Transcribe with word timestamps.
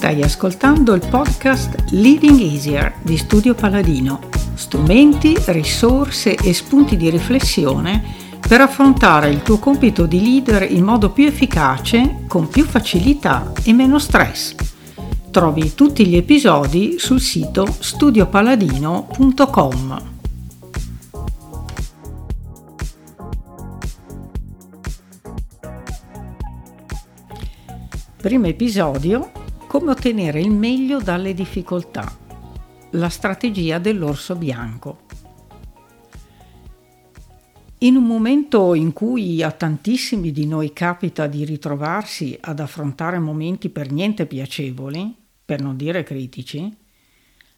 Stai 0.00 0.22
ascoltando 0.22 0.94
il 0.94 1.06
podcast 1.06 1.90
Living 1.90 2.40
Easier 2.40 2.94
di 3.02 3.18
Studio 3.18 3.54
Paladino. 3.54 4.30
Strumenti, 4.54 5.36
risorse 5.48 6.36
e 6.36 6.54
spunti 6.54 6.96
di 6.96 7.10
riflessione 7.10 8.02
per 8.40 8.62
affrontare 8.62 9.28
il 9.28 9.42
tuo 9.42 9.58
compito 9.58 10.06
di 10.06 10.22
leader 10.22 10.62
in 10.72 10.84
modo 10.84 11.10
più 11.10 11.26
efficace, 11.26 12.24
con 12.28 12.48
più 12.48 12.64
facilità 12.64 13.52
e 13.62 13.74
meno 13.74 13.98
stress. 13.98 14.54
Trovi 15.30 15.74
tutti 15.74 16.06
gli 16.06 16.16
episodi 16.16 16.98
sul 16.98 17.20
sito 17.20 17.66
studiopaladino.com. 17.66 20.02
Primo 28.16 28.46
episodio 28.46 29.32
come 29.70 29.92
ottenere 29.92 30.40
il 30.40 30.50
meglio 30.50 30.98
dalle 30.98 31.32
difficoltà. 31.32 32.12
La 32.90 33.08
strategia 33.08 33.78
dell'orso 33.78 34.34
bianco. 34.34 35.02
In 37.78 37.94
un 37.94 38.02
momento 38.02 38.74
in 38.74 38.92
cui 38.92 39.44
a 39.44 39.52
tantissimi 39.52 40.32
di 40.32 40.44
noi 40.48 40.72
capita 40.72 41.28
di 41.28 41.44
ritrovarsi 41.44 42.36
ad 42.40 42.58
affrontare 42.58 43.20
momenti 43.20 43.68
per 43.68 43.92
niente 43.92 44.26
piacevoli, 44.26 45.14
per 45.44 45.62
non 45.62 45.76
dire 45.76 46.02
critici, 46.02 46.76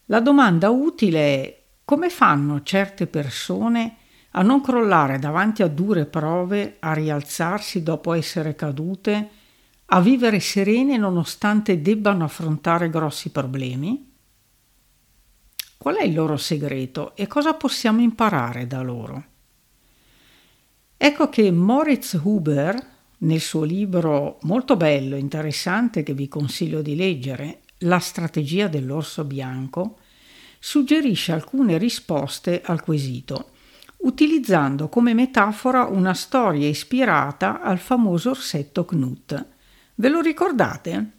la 0.04 0.20
domanda 0.20 0.68
utile 0.68 1.18
è 1.18 1.62
come 1.82 2.10
fanno 2.10 2.62
certe 2.62 3.06
persone 3.06 3.96
a 4.32 4.42
non 4.42 4.60
crollare 4.60 5.18
davanti 5.18 5.62
a 5.62 5.66
dure 5.66 6.04
prove, 6.04 6.76
a 6.78 6.92
rialzarsi 6.92 7.82
dopo 7.82 8.12
essere 8.12 8.54
cadute, 8.54 9.30
a 9.94 10.00
vivere 10.00 10.40
serene 10.40 10.96
nonostante 10.96 11.82
debbano 11.82 12.24
affrontare 12.24 12.88
grossi 12.88 13.28
problemi? 13.28 14.10
Qual 15.76 15.96
è 15.96 16.04
il 16.04 16.14
loro 16.14 16.38
segreto 16.38 17.14
e 17.14 17.26
cosa 17.26 17.52
possiamo 17.52 18.00
imparare 18.00 18.66
da 18.66 18.80
loro? 18.80 19.24
Ecco 20.96 21.28
che 21.28 21.50
Moritz 21.50 22.18
Huber, 22.22 22.74
nel 23.18 23.40
suo 23.40 23.64
libro 23.64 24.38
molto 24.42 24.78
bello 24.78 25.14
e 25.14 25.18
interessante 25.18 26.02
che 26.02 26.14
vi 26.14 26.26
consiglio 26.26 26.80
di 26.80 26.96
leggere, 26.96 27.60
La 27.84 27.98
strategia 27.98 28.68
dell'orso 28.68 29.24
bianco, 29.24 29.98
suggerisce 30.58 31.32
alcune 31.32 31.76
risposte 31.76 32.62
al 32.64 32.80
quesito, 32.80 33.50
utilizzando 33.98 34.88
come 34.88 35.12
metafora 35.12 35.84
una 35.84 36.14
storia 36.14 36.68
ispirata 36.68 37.60
al 37.60 37.78
famoso 37.78 38.30
orsetto 38.30 38.86
Knut 38.86 39.51
Ve 39.94 40.08
lo 40.08 40.20
ricordate? 40.20 41.12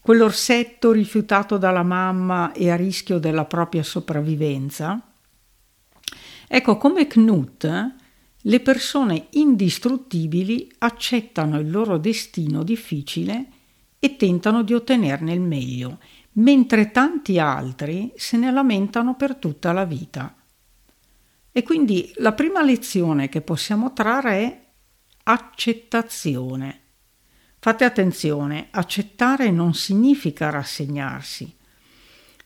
Quell'orsetto 0.00 0.92
rifiutato 0.92 1.58
dalla 1.58 1.82
mamma 1.82 2.52
e 2.52 2.70
a 2.70 2.76
rischio 2.76 3.18
della 3.18 3.44
propria 3.44 3.82
sopravvivenza? 3.82 5.00
Ecco, 6.46 6.76
come 6.76 7.06
Knut, 7.06 7.94
le 8.42 8.60
persone 8.60 9.26
indistruttibili 9.30 10.72
accettano 10.78 11.58
il 11.58 11.70
loro 11.70 11.98
destino 11.98 12.62
difficile 12.62 13.46
e 13.98 14.16
tentano 14.16 14.62
di 14.62 14.72
ottenerne 14.72 15.32
il 15.32 15.40
meglio, 15.40 15.98
mentre 16.32 16.90
tanti 16.90 17.38
altri 17.38 18.12
se 18.16 18.36
ne 18.36 18.50
lamentano 18.50 19.16
per 19.16 19.34
tutta 19.36 19.72
la 19.72 19.84
vita. 19.84 20.34
E 21.50 21.62
quindi 21.62 22.12
la 22.16 22.32
prima 22.32 22.62
lezione 22.62 23.28
che 23.28 23.40
possiamo 23.40 23.92
trarre 23.92 24.30
è 24.30 24.66
accettazione. 25.24 26.80
Fate 27.60 27.84
attenzione, 27.84 28.68
accettare 28.70 29.50
non 29.50 29.74
significa 29.74 30.48
rassegnarsi, 30.48 31.52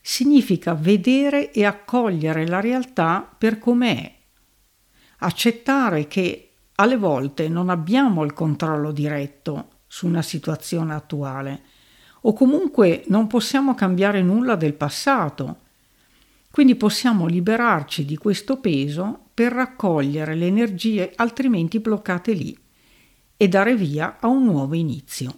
significa 0.00 0.72
vedere 0.72 1.52
e 1.52 1.66
accogliere 1.66 2.46
la 2.46 2.60
realtà 2.60 3.30
per 3.36 3.58
com'è, 3.58 4.10
accettare 5.18 6.06
che 6.06 6.52
alle 6.76 6.96
volte 6.96 7.50
non 7.50 7.68
abbiamo 7.68 8.24
il 8.24 8.32
controllo 8.32 8.90
diretto 8.90 9.80
su 9.86 10.06
una 10.06 10.22
situazione 10.22 10.94
attuale 10.94 11.62
o 12.22 12.32
comunque 12.32 13.04
non 13.08 13.26
possiamo 13.26 13.74
cambiare 13.74 14.22
nulla 14.22 14.56
del 14.56 14.72
passato. 14.72 15.58
Quindi 16.50 16.74
possiamo 16.74 17.26
liberarci 17.26 18.06
di 18.06 18.16
questo 18.16 18.60
peso 18.60 19.26
per 19.34 19.52
raccogliere 19.52 20.34
le 20.34 20.46
energie 20.46 21.12
altrimenti 21.16 21.80
bloccate 21.80 22.32
lì 22.32 22.61
e 23.42 23.48
dare 23.48 23.74
via 23.74 24.18
a 24.20 24.28
un 24.28 24.44
nuovo 24.44 24.76
inizio. 24.76 25.36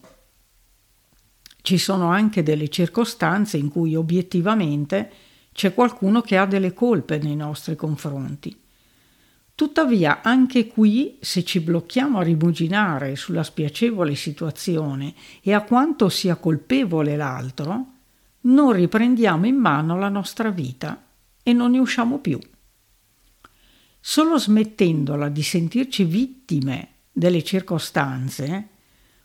Ci 1.62 1.78
sono 1.78 2.10
anche 2.10 2.42
delle 2.42 2.69
circostanze 2.69 3.56
in 3.56 3.70
cui 3.70 3.94
obiettivamente 3.94 5.10
c'è 5.54 5.72
qualcuno 5.72 6.20
che 6.20 6.37
ha 6.37 6.44
delle 6.44 6.75
colpe 6.75 7.16
nei 7.16 7.34
nostri 7.34 7.76
confronti. 7.76 8.54
Tuttavia, 9.54 10.20
anche 10.20 10.66
qui, 10.66 11.16
se 11.22 11.44
ci 11.44 11.60
blocchiamo 11.60 12.19
a 12.19 12.22
rimuginare 12.22 13.16
sulla 13.16 13.43
spiacevole 13.43 14.14
situazione 14.16 15.14
e 15.41 15.54
a 15.54 15.62
quanto 15.62 16.10
sia 16.10 16.37
colpevole 16.37 17.16
l'altro, 17.16 17.87
non 18.41 18.72
riprendiamo 18.72 19.47
in 19.47 19.56
mano 19.56 19.97
la 19.97 20.10
nostra 20.10 20.50
vita 20.50 21.06
e 21.43 21.54
non 21.54 21.70
ne 21.70 21.78
usciamo 21.78 22.19
più. 22.19 22.38
Solo 23.98 24.38
smettendola 24.38 25.31
di 25.31 25.43
sentirci 25.43 26.04
vittime 26.04 26.88
delle 27.14 27.44
circostanze, 27.44 28.69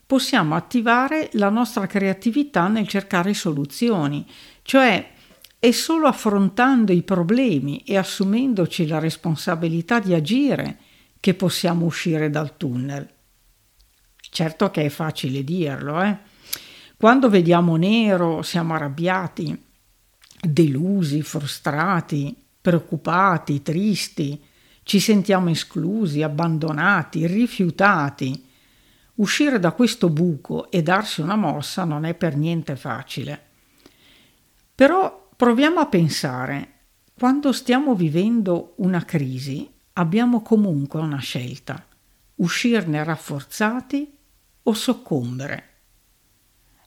possiamo 0.06 0.56
attivare 0.56 1.30
la 1.34 1.50
nostra 1.50 1.88
creatività 1.88 2.68
nel 2.68 2.88
cercare 2.88 3.34
soluzioni, 3.34 4.26
cioè 4.62 5.12
è 5.58 5.72
solo 5.72 6.08
affrontando 6.08 6.94
i 6.94 7.02
problemi 7.02 7.80
e 7.80 7.98
assumendoci 7.98 8.88
la 8.88 9.00
responsabilità 9.00 10.00
di 10.00 10.14
agire 10.14 10.78
che 11.20 11.34
possiamo 11.34 11.86
uscire 11.86 12.30
dal 12.30 12.56
tunnel. 12.56 13.10
Certo 14.32 14.70
che 14.70 14.86
è 14.86 14.90
facile 14.90 15.44
dirlo, 15.44 16.02
eh? 16.02 16.18
Quando 16.96 17.30
vediamo 17.30 17.76
nero 17.76 18.42
siamo 18.42 18.76
arrabbiati, 18.76 19.66
delusi, 20.40 21.22
frustrati, 21.22 22.36
preoccupati, 22.62 23.62
tristi, 23.62 24.42
ci 24.90 25.00
sentiamo 25.00 25.52
esclusi, 25.52 26.24
abbandonati, 26.24 27.28
rifiutati. 27.28 28.44
Uscire 29.18 29.60
da 29.60 29.74
questo 29.74 30.10
buco 30.10 30.72
e 30.72 30.82
darsi 30.82 31.22
una 31.22 31.36
mossa 31.36 31.84
non 31.84 32.06
è 32.06 32.16
per 32.16 32.36
niente 32.36 32.76
facile. 32.76 33.40
Però 34.74 35.30
proviamo 35.36 35.80
a 35.80 35.86
pensare, 35.86 36.72
quando 37.14 37.52
stiamo 37.52 37.94
vivendo 37.94 38.74
una 38.78 39.06
crisi 39.06 39.72
abbiamo 39.94 40.42
comunque 40.42 41.00
una 41.00 41.20
scelta, 41.20 41.86
uscirne 42.38 43.04
rafforzati 43.04 44.12
o 44.64 44.74
soccombere. 44.74 45.70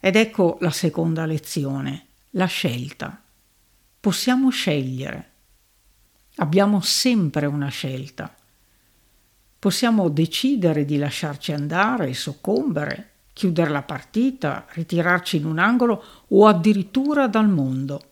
Ed 0.00 0.16
ecco 0.16 0.56
la 0.60 0.72
seconda 0.72 1.24
lezione, 1.24 2.06
la 2.30 2.46
scelta. 2.46 3.22
Possiamo 4.00 4.50
scegliere 4.50 5.31
Abbiamo 6.42 6.80
sempre 6.80 7.47
una 7.47 7.69
scelta. 7.69 8.34
Possiamo 9.60 10.08
decidere 10.08 10.84
di 10.84 10.98
lasciarci 10.98 11.53
andare 11.53 12.08
e 12.08 12.14
soccombere, 12.14 13.11
chiudere 13.32 13.70
la 13.70 13.82
partita, 13.82 14.67
ritirarci 14.70 15.37
in 15.37 15.44
un 15.44 15.61
angolo 15.61 16.02
o 16.31 16.49
addirittura 16.49 17.28
dal 17.28 17.49
mondo. 17.49 18.02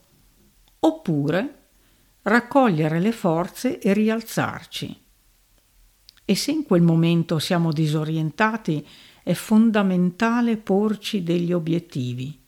Oppure 0.78 1.54
raccogliere 2.22 3.00
le 3.00 3.10
forze 3.10 3.80
e 3.80 3.92
rialzarci. 3.92 5.02
E 6.24 6.34
se 6.36 6.52
in 6.52 6.62
quel 6.62 6.82
momento 6.82 7.40
siamo 7.40 7.72
disorientati, 7.72 8.86
è 9.24 9.32
fondamentale 9.32 10.56
porci 10.56 11.24
degli 11.24 11.52
obiettivi. 11.52 12.40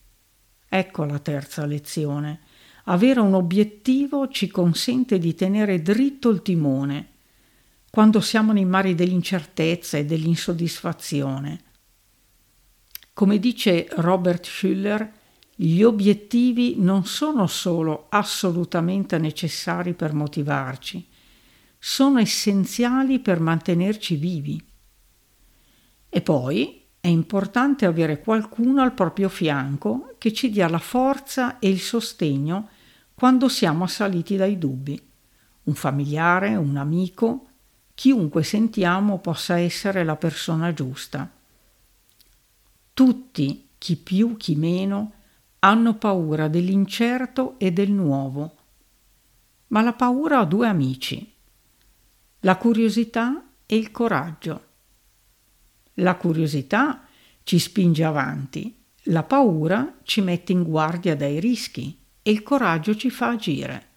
Ecco 0.69 1.03
la 1.03 1.19
terza 1.19 1.65
lezione 1.65 2.39
avere 2.83 3.19
un 3.19 3.33
obiettivo 3.33 4.27
ci 4.27 4.47
consente 4.49 5.17
di 5.17 5.35
tenere 5.35 5.81
dritto 5.81 6.29
il 6.29 6.41
timone 6.41 7.09
quando 7.89 8.21
siamo 8.21 8.53
nei 8.53 8.65
mari 8.65 8.95
dell'incertezza 8.95 9.97
e 9.97 10.05
dell'insoddisfazione. 10.05 11.61
Come 13.13 13.37
dice 13.37 13.87
Robert 13.91 14.45
Schuller, 14.45 15.11
gli 15.55 15.83
obiettivi 15.83 16.75
non 16.79 17.05
sono 17.05 17.45
solo 17.45 18.07
assolutamente 18.09 19.19
necessari 19.19 19.93
per 19.93 20.13
motivarci, 20.13 21.07
sono 21.77 22.17
essenziali 22.17 23.19
per 23.19 23.39
mantenerci 23.39 24.15
vivi. 24.15 24.65
E 26.09 26.21
poi 26.21 26.82
è 27.03 27.09
importante 27.09 27.85
avere 27.85 28.21
qualcuno 28.21 28.81
al 28.81 28.93
proprio 28.93 29.27
fianco 29.27 30.15
che 30.17 30.31
ci 30.31 30.49
dia 30.49 30.69
la 30.69 30.79
forza 30.79 31.59
e 31.59 31.67
il 31.67 31.81
sostegno 31.81 32.69
quando 33.13 33.49
siamo 33.49 33.83
assaliti 33.83 34.37
dai 34.37 34.57
dubbi. 34.57 35.05
Un 35.63 35.73
familiare, 35.73 36.55
un 36.55 36.77
amico, 36.77 37.47
chiunque 37.93 38.43
sentiamo 38.43 39.19
possa 39.19 39.57
essere 39.57 40.05
la 40.05 40.15
persona 40.15 40.71
giusta. 40.71 41.29
Tutti, 42.93 43.67
chi 43.77 43.97
più 43.97 44.37
chi 44.37 44.55
meno, 44.55 45.11
hanno 45.59 45.95
paura 45.95 46.47
dell'incerto 46.47 47.55
e 47.57 47.73
del 47.73 47.91
nuovo. 47.91 48.55
Ma 49.67 49.81
la 49.81 49.91
paura 49.91 50.39
ha 50.39 50.45
due 50.45 50.69
amici, 50.69 51.33
la 52.39 52.55
curiosità 52.55 53.43
e 53.65 53.75
il 53.75 53.91
coraggio. 53.91 54.71
La 55.95 56.15
curiosità 56.15 57.03
ci 57.43 57.59
spinge 57.59 58.03
avanti, 58.03 58.75
la 59.07 59.23
paura 59.23 59.97
ci 60.03 60.21
mette 60.21 60.51
in 60.51 60.63
guardia 60.63 61.15
dai 61.15 61.39
rischi 61.39 61.97
e 62.21 62.31
il 62.31 62.41
coraggio 62.41 62.95
ci 62.95 63.09
fa 63.09 63.29
agire. 63.29 63.87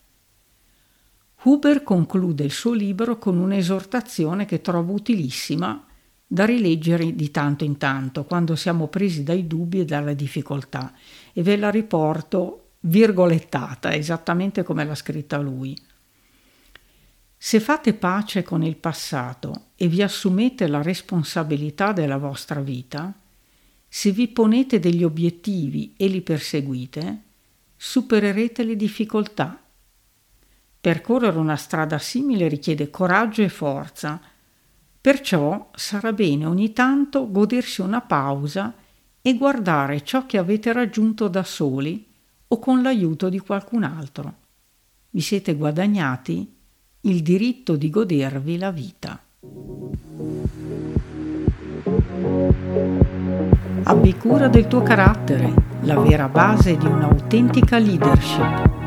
Huber 1.42 1.82
conclude 1.82 2.44
il 2.44 2.50
suo 2.50 2.72
libro 2.72 3.18
con 3.18 3.38
un'esortazione 3.38 4.46
che 4.46 4.60
trovo 4.60 4.92
utilissima 4.92 5.86
da 6.26 6.44
rileggere 6.44 7.14
di 7.14 7.30
tanto 7.30 7.62
in 7.62 7.76
tanto 7.76 8.24
quando 8.24 8.56
siamo 8.56 8.88
presi 8.88 9.22
dai 9.22 9.46
dubbi 9.46 9.80
e 9.80 9.84
dalle 9.84 10.16
difficoltà 10.16 10.92
e 11.32 11.42
ve 11.42 11.56
la 11.56 11.70
riporto 11.70 12.70
virgolettata 12.80 13.94
esattamente 13.94 14.64
come 14.64 14.84
l'ha 14.84 14.94
scritta 14.96 15.38
lui. 15.38 15.76
Se 17.38 17.60
fate 17.60 17.94
pace 17.94 18.42
con 18.42 18.62
il 18.62 18.76
passato 18.76 19.66
e 19.76 19.88
vi 19.88 20.02
assumete 20.02 20.66
la 20.66 20.82
responsabilità 20.82 21.92
della 21.92 22.16
vostra 22.16 22.60
vita, 22.60 23.14
se 23.88 24.10
vi 24.10 24.28
ponete 24.28 24.78
degli 24.78 25.04
obiettivi 25.04 25.94
e 25.96 26.08
li 26.08 26.22
perseguite, 26.22 27.22
supererete 27.76 28.64
le 28.64 28.74
difficoltà. 28.74 29.62
Percorrere 30.80 31.38
una 31.38 31.56
strada 31.56 31.98
simile 31.98 32.48
richiede 32.48 32.90
coraggio 32.90 33.42
e 33.42 33.48
forza, 33.48 34.20
perciò 35.00 35.70
sarà 35.74 36.12
bene 36.12 36.46
ogni 36.46 36.72
tanto 36.72 37.30
godersi 37.30 37.80
una 37.80 38.00
pausa 38.00 38.74
e 39.22 39.36
guardare 39.36 40.02
ciò 40.02 40.26
che 40.26 40.38
avete 40.38 40.72
raggiunto 40.72 41.28
da 41.28 41.44
soli 41.44 42.06
o 42.48 42.58
con 42.58 42.82
l'aiuto 42.82 43.28
di 43.28 43.38
qualcun 43.38 43.82
altro. 43.82 44.34
Vi 45.10 45.20
siete 45.20 45.54
guadagnati 45.54 46.55
il 47.02 47.22
diritto 47.22 47.76
di 47.76 47.90
godervi 47.90 48.58
la 48.58 48.70
vita. 48.70 49.20
Abbi 53.84 54.16
cura 54.16 54.48
del 54.48 54.66
tuo 54.66 54.82
carattere, 54.82 55.54
la 55.82 55.98
vera 56.00 56.28
base 56.28 56.76
di 56.76 56.86
un'autentica 56.86 57.78
leadership. 57.78 58.85